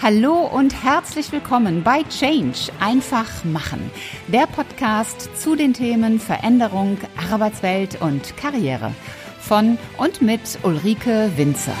[0.00, 3.90] Hallo und herzlich willkommen bei Change einfach machen,
[4.28, 6.98] der Podcast zu den Themen Veränderung,
[7.32, 8.94] Arbeitswelt und Karriere
[9.40, 11.74] von und mit Ulrike Winzer.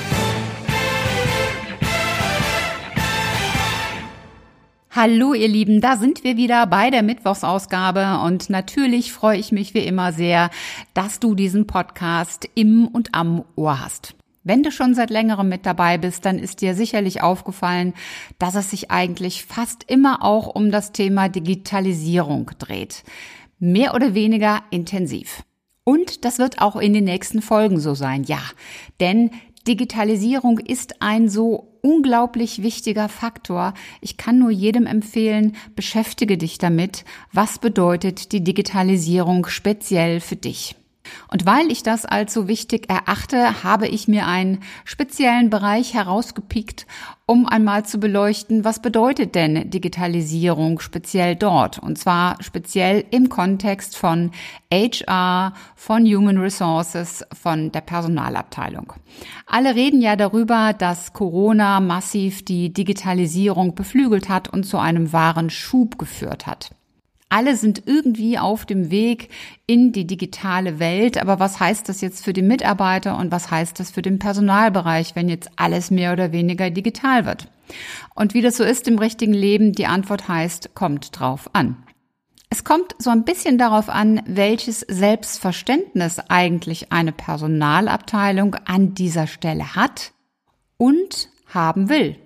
[4.90, 9.74] Hallo ihr Lieben, da sind wir wieder bei der Mittwochsausgabe und natürlich freue ich mich
[9.74, 10.50] wie immer sehr,
[10.92, 14.17] dass du diesen Podcast im und am Ohr hast.
[14.48, 17.92] Wenn du schon seit längerem mit dabei bist, dann ist dir sicherlich aufgefallen,
[18.38, 23.04] dass es sich eigentlich fast immer auch um das Thema Digitalisierung dreht.
[23.58, 25.42] Mehr oder weniger intensiv.
[25.84, 28.40] Und das wird auch in den nächsten Folgen so sein, ja.
[29.00, 29.32] Denn
[29.66, 33.74] Digitalisierung ist ein so unglaublich wichtiger Faktor.
[34.00, 37.04] Ich kann nur jedem empfehlen, beschäftige dich damit.
[37.34, 40.74] Was bedeutet die Digitalisierung speziell für dich?
[41.30, 46.86] Und weil ich das als so wichtig erachte, habe ich mir einen speziellen Bereich herausgepickt,
[47.26, 51.78] um einmal zu beleuchten, was bedeutet denn Digitalisierung speziell dort?
[51.78, 54.30] Und zwar speziell im Kontext von
[54.72, 58.94] HR, von Human Resources, von der Personalabteilung.
[59.46, 65.50] Alle reden ja darüber, dass Corona massiv die Digitalisierung beflügelt hat und zu einem wahren
[65.50, 66.70] Schub geführt hat.
[67.30, 69.28] Alle sind irgendwie auf dem Weg
[69.66, 71.18] in die digitale Welt.
[71.18, 75.14] Aber was heißt das jetzt für die Mitarbeiter und was heißt das für den Personalbereich,
[75.14, 77.48] wenn jetzt alles mehr oder weniger digital wird?
[78.14, 81.76] Und wie das so ist im richtigen Leben, die Antwort heißt, kommt drauf an.
[82.50, 89.74] Es kommt so ein bisschen darauf an, welches Selbstverständnis eigentlich eine Personalabteilung an dieser Stelle
[89.74, 90.12] hat
[90.78, 92.16] und haben will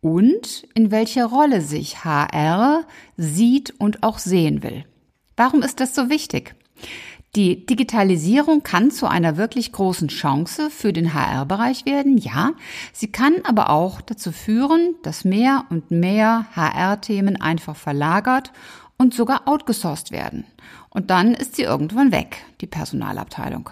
[0.00, 2.84] und in welche Rolle sich HR
[3.16, 4.84] sieht und auch sehen will.
[5.36, 6.54] Warum ist das so wichtig?
[7.36, 12.52] Die Digitalisierung kann zu einer wirklich großen Chance für den HR-Bereich werden, ja.
[12.92, 18.52] Sie kann aber auch dazu führen, dass mehr und mehr HR-Themen einfach verlagert
[18.96, 20.44] und sogar outgesourced werden.
[20.88, 23.70] Und dann ist sie irgendwann weg, die Personalabteilung.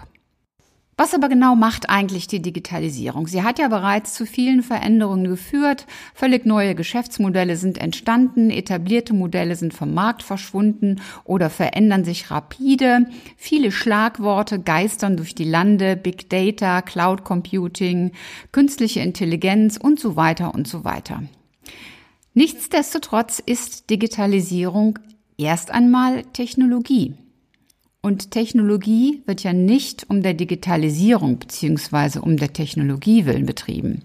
[0.99, 3.25] Was aber genau macht eigentlich die Digitalisierung?
[3.25, 5.85] Sie hat ja bereits zu vielen Veränderungen geführt.
[6.13, 13.05] Völlig neue Geschäftsmodelle sind entstanden, etablierte Modelle sind vom Markt verschwunden oder verändern sich rapide.
[13.37, 18.11] Viele Schlagworte geistern durch die Lande, Big Data, Cloud Computing,
[18.51, 21.23] künstliche Intelligenz und so weiter und so weiter.
[22.33, 24.99] Nichtsdestotrotz ist Digitalisierung
[25.37, 27.13] erst einmal Technologie.
[28.01, 32.19] Und Technologie wird ja nicht um der Digitalisierung bzw.
[32.19, 34.03] um der Technologie willen betrieben.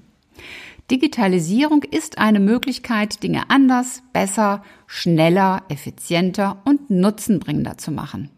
[0.90, 8.30] Digitalisierung ist eine Möglichkeit, Dinge anders, besser, schneller, effizienter und nutzenbringender zu machen.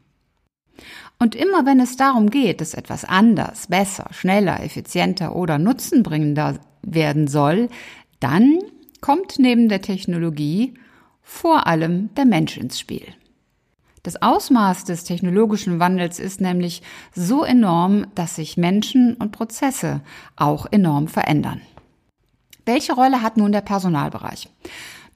[1.18, 7.26] Und immer wenn es darum geht, dass etwas anders, besser, schneller, effizienter oder nutzenbringender werden
[7.26, 7.70] soll,
[8.20, 8.58] dann
[9.00, 10.74] kommt neben der Technologie
[11.22, 13.06] vor allem der Mensch ins Spiel.
[14.06, 16.80] Das Ausmaß des technologischen Wandels ist nämlich
[17.12, 20.00] so enorm, dass sich Menschen und Prozesse
[20.36, 21.60] auch enorm verändern.
[22.64, 24.48] Welche Rolle hat nun der Personalbereich?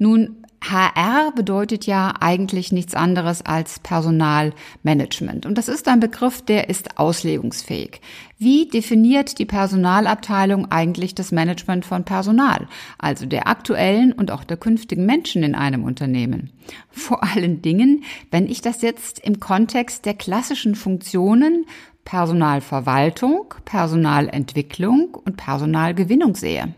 [0.03, 5.45] Nun, HR bedeutet ja eigentlich nichts anderes als Personalmanagement.
[5.45, 8.01] Und das ist ein Begriff, der ist auslegungsfähig.
[8.39, 12.67] Wie definiert die Personalabteilung eigentlich das Management von Personal,
[12.99, 16.51] also der aktuellen und auch der künftigen Menschen in einem Unternehmen?
[16.91, 21.67] Vor allen Dingen, wenn ich das jetzt im Kontext der klassischen Funktionen
[22.07, 26.75] Personalverwaltung, Personalentwicklung und Personalgewinnung sehe.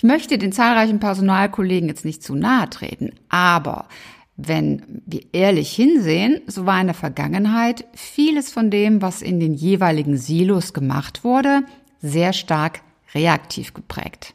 [0.00, 3.86] Ich möchte den zahlreichen Personalkollegen jetzt nicht zu nahe treten, aber
[4.34, 9.52] wenn wir ehrlich hinsehen, so war in der Vergangenheit vieles von dem, was in den
[9.52, 11.64] jeweiligen Silos gemacht wurde,
[12.00, 12.80] sehr stark
[13.14, 14.32] reaktiv geprägt.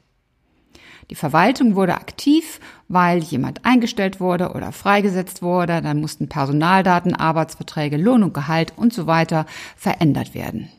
[1.10, 7.98] Die Verwaltung wurde aktiv, weil jemand eingestellt wurde oder freigesetzt wurde, dann mussten Personaldaten, Arbeitsverträge,
[7.98, 10.70] Lohn und Gehalt und so weiter verändert werden.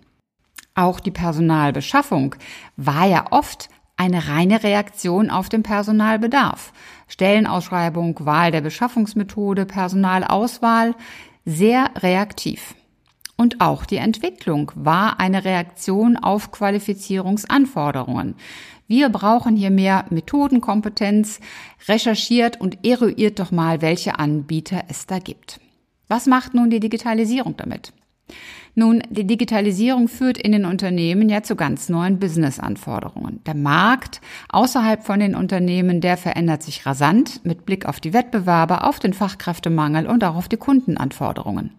[0.77, 2.37] Auch die Personalbeschaffung
[2.77, 6.73] war ja oft eine reine Reaktion auf den Personalbedarf.
[7.09, 10.95] Stellenausschreibung, Wahl der Beschaffungsmethode, Personalauswahl,
[11.45, 12.75] sehr reaktiv.
[13.37, 18.35] Und auch die Entwicklung war eine Reaktion auf Qualifizierungsanforderungen.
[18.89, 21.41] Wir brauchen hier mehr Methodenkompetenz,
[21.89, 25.61] recherchiert und eruiert doch mal, welche Anbieter es da gibt.
[26.09, 27.93] Was macht nun die Digitalisierung damit?
[28.79, 33.41] Nun, die Digitalisierung führt in den Unternehmen ja zu ganz neuen Business-Anforderungen.
[33.47, 34.21] Der Markt
[34.51, 39.15] außerhalb von den Unternehmen, der verändert sich rasant mit Blick auf die Wettbewerber, auf den
[39.15, 41.71] Fachkräftemangel und auch auf die Kundenanforderungen.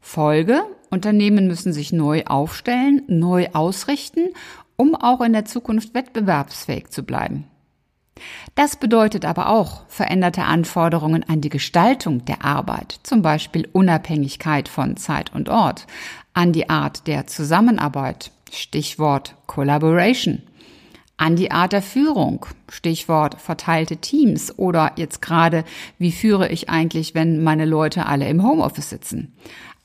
[0.00, 4.30] Folge, Unternehmen müssen sich neu aufstellen, neu ausrichten,
[4.74, 7.44] um auch in der Zukunft wettbewerbsfähig zu bleiben.
[8.54, 14.96] Das bedeutet aber auch veränderte Anforderungen an die Gestaltung der Arbeit, zum Beispiel Unabhängigkeit von
[14.96, 15.86] Zeit und Ort,
[16.32, 20.42] an die Art der Zusammenarbeit, Stichwort Collaboration,
[21.16, 25.64] an die Art der Führung, Stichwort verteilte Teams oder jetzt gerade,
[25.98, 29.34] wie führe ich eigentlich, wenn meine Leute alle im Homeoffice sitzen,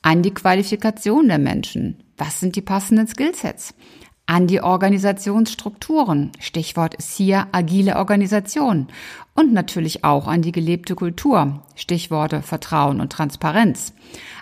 [0.02, 3.74] an die Qualifikation der Menschen, was sind die passenden Skillsets,
[4.26, 6.32] an die Organisationsstrukturen.
[6.38, 8.88] Stichwort ist hier agile Organisation.
[9.34, 11.62] Und natürlich auch an die gelebte Kultur.
[11.74, 13.92] Stichworte Vertrauen und Transparenz.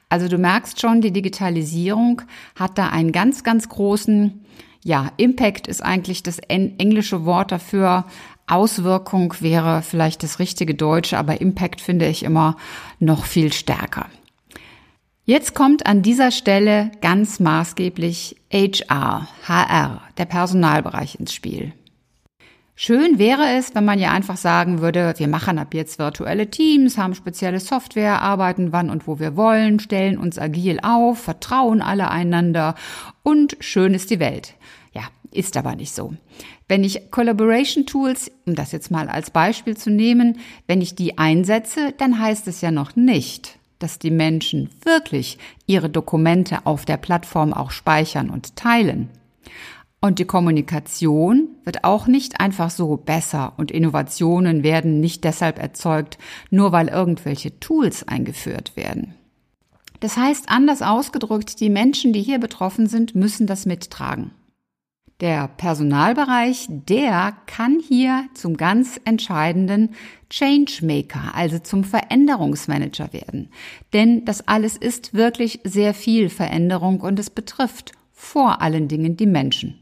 [0.09, 2.23] Also du merkst schon, die Digitalisierung
[2.57, 4.45] hat da einen ganz, ganz großen,
[4.83, 8.05] ja, Impact ist eigentlich das englische Wort dafür.
[8.49, 12.57] Auswirkung wäre vielleicht das richtige Deutsche, aber Impact finde ich immer
[12.99, 14.07] noch viel stärker.
[15.25, 21.73] Jetzt kommt an dieser Stelle ganz maßgeblich HR, HR, der Personalbereich ins Spiel.
[22.83, 26.97] Schön wäre es, wenn man ja einfach sagen würde, wir machen ab jetzt virtuelle Teams,
[26.97, 32.11] haben spezielle Software, arbeiten wann und wo wir wollen, stellen uns agil auf, vertrauen alle
[32.11, 32.75] einander
[33.23, 34.55] und schön ist die Welt.
[34.95, 36.15] Ja, ist aber nicht so.
[36.69, 41.19] Wenn ich Collaboration Tools, um das jetzt mal als Beispiel zu nehmen, wenn ich die
[41.19, 46.97] einsetze, dann heißt es ja noch nicht, dass die Menschen wirklich ihre Dokumente auf der
[46.97, 49.09] Plattform auch speichern und teilen.
[50.01, 56.17] Und die Kommunikation wird auch nicht einfach so besser und Innovationen werden nicht deshalb erzeugt,
[56.51, 59.15] nur weil irgendwelche Tools eingeführt werden.
[60.01, 64.31] Das heißt, anders ausgedrückt, die Menschen, die hier betroffen sind, müssen das mittragen.
[65.21, 69.91] Der Personalbereich, der kann hier zum ganz entscheidenden
[70.31, 73.51] Changemaker, also zum Veränderungsmanager werden.
[73.93, 79.27] Denn das alles ist wirklich sehr viel Veränderung und es betrifft vor allen Dingen die
[79.27, 79.79] Menschen.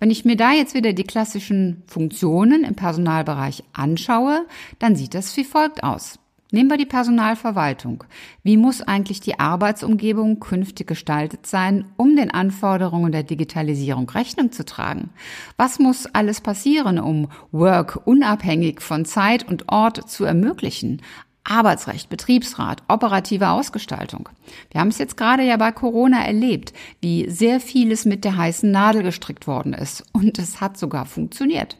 [0.00, 4.46] Wenn ich mir da jetzt wieder die klassischen Funktionen im Personalbereich anschaue,
[4.78, 6.18] dann sieht das wie folgt aus.
[6.50, 8.04] Nehmen wir die Personalverwaltung.
[8.42, 14.64] Wie muss eigentlich die Arbeitsumgebung künftig gestaltet sein, um den Anforderungen der Digitalisierung Rechnung zu
[14.64, 15.10] tragen?
[15.58, 21.02] Was muss alles passieren, um Work unabhängig von Zeit und Ort zu ermöglichen?
[21.44, 24.30] Arbeitsrecht, Betriebsrat, operative Ausgestaltung.
[24.70, 28.70] Wir haben es jetzt gerade ja bei Corona erlebt, wie sehr vieles mit der heißen
[28.70, 30.02] Nadel gestrickt worden ist.
[30.12, 31.76] Und es hat sogar funktioniert.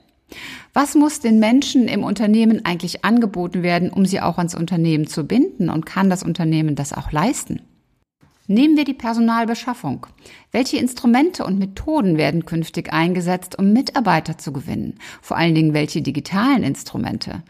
[0.73, 5.25] Was muss den Menschen im Unternehmen eigentlich angeboten werden, um sie auch ans Unternehmen zu
[5.25, 5.71] binden?
[5.71, 7.63] Und kann das Unternehmen das auch leisten?
[8.51, 10.07] Nehmen wir die Personalbeschaffung.
[10.53, 14.99] Welche Instrumente und Methoden werden künftig eingesetzt, um Mitarbeiter zu gewinnen?
[15.21, 17.43] Vor allen Dingen welche digitalen Instrumente?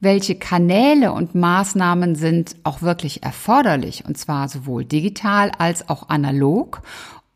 [0.00, 6.82] Welche Kanäle und Maßnahmen sind auch wirklich erforderlich, und zwar sowohl digital als auch analog?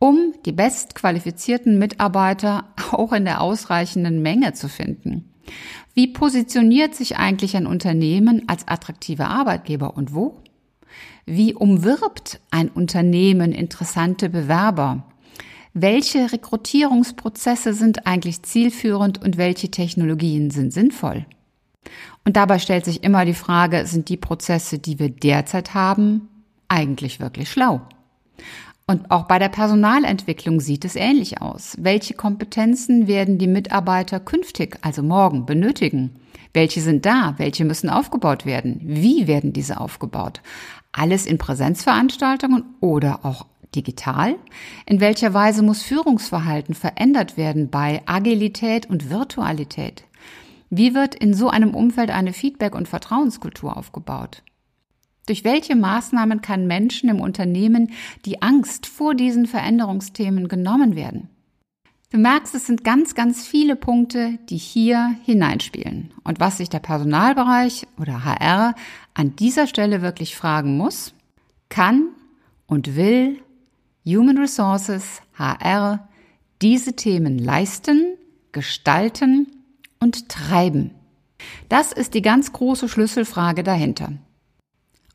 [0.03, 5.33] Um die bestqualifizierten Mitarbeiter auch in der ausreichenden Menge zu finden.
[5.95, 10.43] Wie positioniert sich eigentlich ein Unternehmen als attraktiver Arbeitgeber und wo?
[11.25, 15.05] Wie umwirbt ein Unternehmen interessante Bewerber?
[15.73, 21.27] Welche Rekrutierungsprozesse sind eigentlich zielführend und welche Technologien sind sinnvoll?
[22.25, 26.29] Und dabei stellt sich immer die Frage, sind die Prozesse, die wir derzeit haben,
[26.67, 27.83] eigentlich wirklich schlau?
[28.87, 31.77] Und auch bei der Personalentwicklung sieht es ähnlich aus.
[31.79, 36.17] Welche Kompetenzen werden die Mitarbeiter künftig, also morgen, benötigen?
[36.53, 37.35] Welche sind da?
[37.39, 38.81] Welche müssen aufgebaut werden?
[38.83, 40.43] Wie werden diese aufgebaut?
[40.91, 44.37] Alles in Präsenzveranstaltungen oder auch digital?
[44.85, 50.05] In welcher Weise muss Führungsverhalten verändert werden bei Agilität und Virtualität?
[50.69, 54.43] Wie wird in so einem Umfeld eine Feedback- und Vertrauenskultur aufgebaut?
[55.27, 57.93] Durch welche Maßnahmen kann Menschen im Unternehmen
[58.25, 61.29] die Angst vor diesen Veränderungsthemen genommen werden?
[62.11, 66.13] Du merkst, es sind ganz, ganz viele Punkte, die hier hineinspielen.
[66.25, 68.75] Und was sich der Personalbereich oder HR
[69.15, 71.15] an dieser Stelle wirklich fragen muss,
[71.71, 72.09] kann
[72.67, 73.41] und will
[74.05, 76.07] Human Resources, HR,
[76.61, 78.19] diese Themen leisten,
[78.51, 79.47] gestalten
[79.99, 80.91] und treiben?
[81.71, 84.13] Das ist die ganz große Schlüsselfrage dahinter.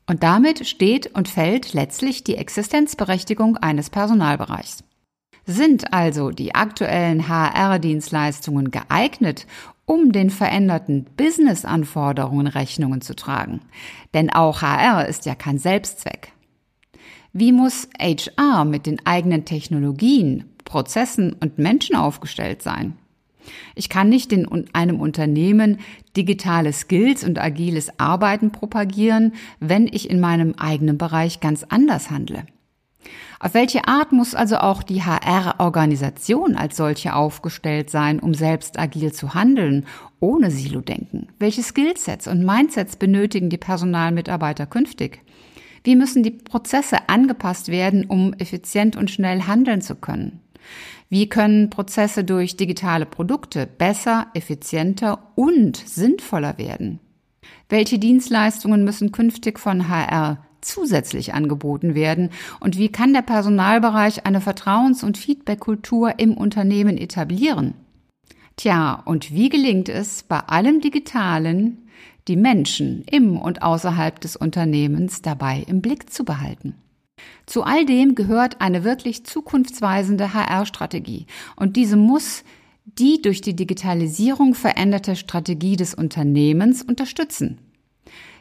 [0.08, 4.82] Und damit steht und fällt letztlich die Existenzberechtigung eines Personalbereichs.
[5.44, 9.46] Sind also die aktuellen HR-Dienstleistungen geeignet,
[9.84, 13.60] um den veränderten Business-Anforderungen Rechnungen zu tragen?
[14.14, 16.32] Denn auch HR ist ja kein Selbstzweck.
[17.34, 22.96] Wie muss HR mit den eigenen Technologien, Prozessen und Menschen aufgestellt sein?
[23.74, 25.78] Ich kann nicht in einem Unternehmen
[26.16, 32.44] digitale Skills und agiles Arbeiten propagieren, wenn ich in meinem eigenen Bereich ganz anders handle.
[33.40, 39.12] Auf welche Art muss also auch die HR-Organisation als solche aufgestellt sein, um selbst agil
[39.12, 39.86] zu handeln
[40.18, 41.28] ohne Silo-Denken?
[41.38, 45.20] Welche Skillsets und Mindsets benötigen die Personalmitarbeiter künftig?
[45.84, 50.40] Wie müssen die Prozesse angepasst werden, um effizient und schnell handeln zu können?
[51.10, 57.00] Wie können Prozesse durch digitale Produkte besser, effizienter und sinnvoller werden?
[57.70, 62.30] Welche Dienstleistungen müssen künftig von HR zusätzlich angeboten werden?
[62.60, 67.74] Und wie kann der Personalbereich eine Vertrauens- und Feedbackkultur im Unternehmen etablieren?
[68.56, 71.88] Tja, und wie gelingt es bei allem Digitalen,
[72.26, 76.74] die Menschen im und außerhalb des Unternehmens dabei im Blick zu behalten?
[77.46, 82.44] Zu all dem gehört eine wirklich zukunftsweisende HR-Strategie und diese muss
[82.96, 87.58] die durch die Digitalisierung veränderte Strategie des Unternehmens unterstützen.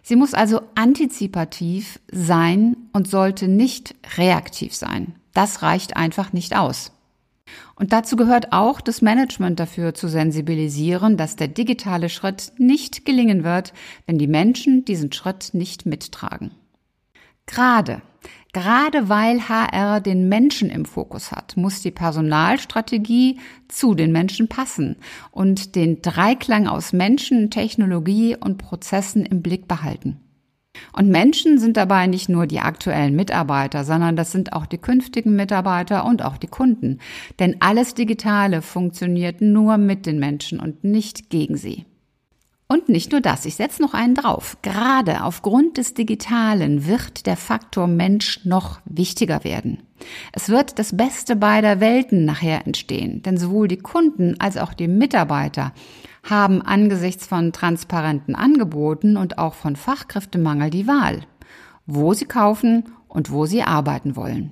[0.02, 5.16] Sie muss also antizipativ sein und sollte nicht reaktiv sein.
[5.34, 6.94] Das reicht einfach nicht aus.
[7.76, 13.44] Und dazu gehört auch, das Management dafür zu sensibilisieren, dass der digitale Schritt nicht gelingen
[13.44, 13.74] wird,
[14.06, 16.52] wenn die Menschen diesen Schritt nicht mittragen.
[17.46, 18.02] Gerade,
[18.54, 24.96] gerade weil HR den Menschen im Fokus hat, muss die Personalstrategie zu den Menschen passen
[25.32, 30.20] und den Dreiklang aus Menschen, Technologie und Prozessen im Blick behalten.
[30.94, 35.36] Und Menschen sind dabei nicht nur die aktuellen Mitarbeiter, sondern das sind auch die künftigen
[35.36, 37.00] Mitarbeiter und auch die Kunden.
[37.40, 41.86] Denn alles Digitale funktioniert nur mit den Menschen und nicht gegen sie.
[42.70, 44.58] Und nicht nur das, ich setze noch einen drauf.
[44.62, 49.84] Gerade aufgrund des Digitalen wird der Faktor Mensch noch wichtiger werden.
[50.34, 54.90] Es wird das Beste beider Welten nachher entstehen, denn sowohl die Kunden als auch die
[54.90, 55.74] Mitarbeiter
[56.24, 61.22] haben angesichts von transparenten Angeboten und auch von Fachkräftemangel die Wahl,
[61.86, 64.52] wo sie kaufen und wo sie arbeiten wollen.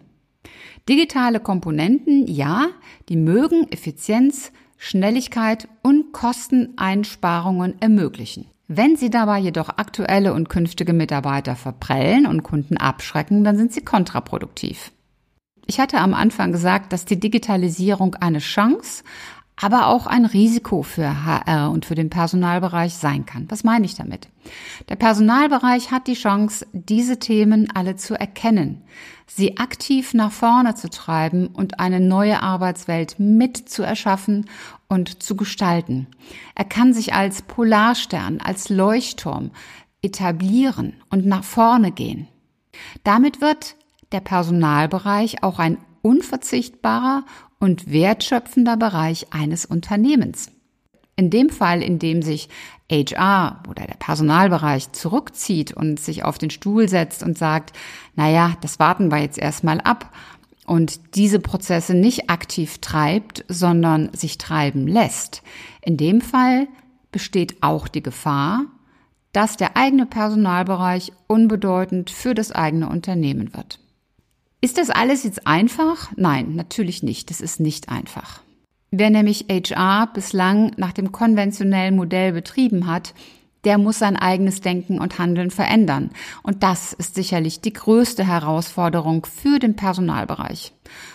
[0.88, 2.67] Digitale Komponenten, ja,
[3.10, 8.48] die mögen Effizienz, Schnelligkeit und Kosteneinsparungen ermöglichen.
[8.67, 13.82] Wenn sie dabei jedoch aktuelle und künftige Mitarbeiter verprellen und Kunden abschrecken, dann sind sie
[13.82, 14.91] kontraproduktiv.
[15.67, 19.03] Ich hatte am Anfang gesagt, dass die Digitalisierung eine Chance,
[19.62, 23.46] aber auch ein Risiko für HR und für den Personalbereich sein kann.
[23.50, 24.28] Was meine ich damit?
[24.90, 28.82] Der Personalbereich hat die Chance, diese Themen alle zu erkennen,
[29.28, 34.50] sie aktiv nach vorne zu treiben und eine neue Arbeitswelt mit zu erschaffen
[34.90, 36.08] und zu gestalten.
[36.54, 39.52] Er kann sich als Polarstern, als Leuchtturm
[40.02, 42.28] etablieren und nach vorne gehen.
[43.04, 43.76] Damit wird
[44.12, 47.24] der Personalbereich auch ein unverzichtbarer
[47.60, 50.52] und wertschöpfender Bereich eines Unternehmens.
[51.16, 52.50] In dem Fall, in dem sich
[52.92, 57.74] HR oder der Personalbereich zurückzieht und sich auf den Stuhl setzt und sagt,
[58.16, 60.14] naja, das warten wir jetzt erstmal ab
[60.66, 65.42] und diese Prozesse nicht aktiv treibt, sondern sich treiben lässt.
[65.82, 66.68] In dem Fall
[67.12, 68.66] besteht auch die Gefahr,
[69.32, 73.80] dass der eigene Personalbereich unbedeutend für das eigene Unternehmen wird.
[74.65, 76.12] Ist das alles jetzt einfach?
[76.15, 77.29] Nein, natürlich nicht.
[77.29, 78.41] Das ist nicht einfach.
[78.89, 83.13] Wer nämlich HR bislang nach dem konventionellen Modell betrieben hat,
[83.63, 86.10] der muss sein eigenes Denken und Handeln verändern.
[86.41, 90.74] Und das ist sicherlich die größte Herausforderung für den Personalbereich.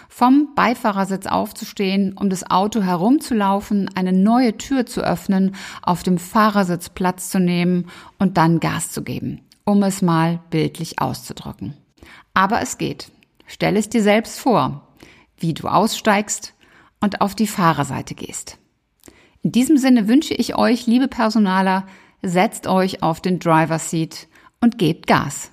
[0.08, 6.88] Vom Beifahrersitz aufzustehen, um das Auto herumzulaufen, eine neue Tür zu öffnen, auf dem Fahrersitz
[6.88, 7.88] Platz zu nehmen
[8.20, 11.74] und dann Gas zu geben, um es mal bildlich auszudrücken.
[12.32, 13.10] Aber es geht.
[13.52, 14.86] Stell es dir selbst vor,
[15.36, 16.54] wie du aussteigst
[17.00, 18.58] und auf die Fahrerseite gehst.
[19.42, 21.84] In diesem Sinne wünsche ich euch, liebe Personaler,
[22.22, 24.28] setzt euch auf den Driver Seat
[24.60, 25.50] und gebt Gas.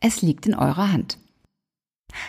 [0.00, 1.18] Es liegt in eurer Hand.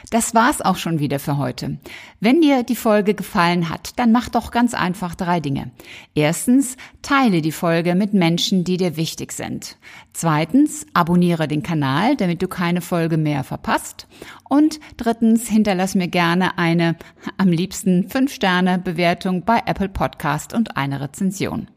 [0.09, 1.77] Das war's auch schon wieder für heute.
[2.19, 5.71] Wenn dir die Folge gefallen hat, dann mach doch ganz einfach drei Dinge.
[6.15, 9.77] Erstens, teile die Folge mit Menschen, die dir wichtig sind.
[10.13, 14.07] Zweitens, abonniere den Kanal, damit du keine Folge mehr verpasst.
[14.49, 16.95] Und drittens, hinterlass mir gerne eine,
[17.37, 21.69] am liebsten 5-Sterne-Bewertung bei Apple Podcast und eine Rezension.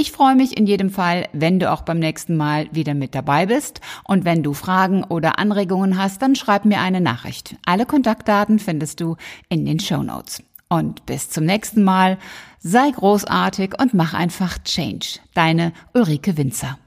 [0.00, 3.46] Ich freue mich in jedem Fall, wenn du auch beim nächsten Mal wieder mit dabei
[3.46, 3.80] bist.
[4.04, 7.56] Und wenn du Fragen oder Anregungen hast, dann schreib mir eine Nachricht.
[7.66, 9.16] Alle Kontaktdaten findest du
[9.48, 10.40] in den Show Notes.
[10.68, 12.16] Und bis zum nächsten Mal.
[12.60, 15.18] Sei großartig und mach einfach Change.
[15.34, 16.78] Deine Ulrike Winzer.